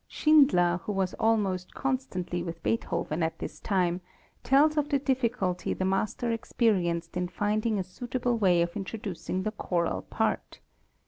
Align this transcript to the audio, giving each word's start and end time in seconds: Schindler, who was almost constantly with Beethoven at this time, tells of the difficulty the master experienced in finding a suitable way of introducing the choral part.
Schindler, 0.07 0.79
who 0.85 0.93
was 0.93 1.13
almost 1.19 1.75
constantly 1.75 2.41
with 2.41 2.63
Beethoven 2.63 3.21
at 3.21 3.37
this 3.37 3.59
time, 3.59 4.01
tells 4.41 4.75
of 4.75 4.89
the 4.89 4.97
difficulty 4.97 5.75
the 5.75 5.85
master 5.85 6.31
experienced 6.31 7.15
in 7.15 7.27
finding 7.27 7.77
a 7.77 7.83
suitable 7.83 8.35
way 8.35 8.63
of 8.63 8.75
introducing 8.75 9.43
the 9.43 9.51
choral 9.51 10.01
part. 10.01 10.59